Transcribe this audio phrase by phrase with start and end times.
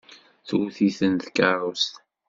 [0.47, 1.93] Tewwet-iten tkeṛṛust.